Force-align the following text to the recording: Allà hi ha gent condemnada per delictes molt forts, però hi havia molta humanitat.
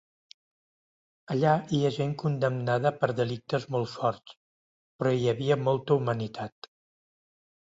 Allà 1.33 1.51
hi 1.75 1.81
ha 1.81 1.91
gent 1.97 2.15
condemnada 2.23 2.93
per 3.03 3.11
delictes 3.21 3.67
molt 3.75 3.93
forts, 3.93 4.35
però 4.99 5.13
hi 5.19 5.31
havia 5.35 5.59
molta 5.69 5.99
humanitat. 6.01 6.73